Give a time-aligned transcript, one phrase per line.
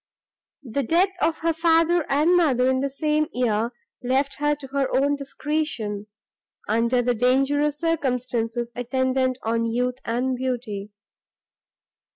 [0.63, 3.69] The death of her father and mother in the same year
[4.01, 6.07] left her to her own discretion,
[6.67, 10.89] under the dangerous circumstances attendant on youth and beauty.